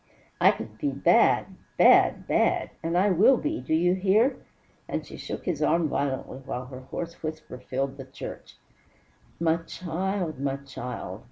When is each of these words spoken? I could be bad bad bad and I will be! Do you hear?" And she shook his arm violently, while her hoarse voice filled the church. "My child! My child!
I 0.41 0.49
could 0.49 0.79
be 0.79 0.89
bad 0.89 1.45
bad 1.77 2.25
bad 2.25 2.71
and 2.81 2.97
I 2.97 3.11
will 3.11 3.37
be! 3.37 3.61
Do 3.61 3.75
you 3.75 3.93
hear?" 3.93 4.35
And 4.87 5.05
she 5.05 5.15
shook 5.15 5.45
his 5.45 5.61
arm 5.61 5.89
violently, 5.89 6.39
while 6.39 6.65
her 6.65 6.79
hoarse 6.79 7.13
voice 7.13 7.39
filled 7.69 7.97
the 7.97 8.05
church. 8.05 8.57
"My 9.39 9.57
child! 9.57 10.39
My 10.39 10.55
child! 10.57 11.19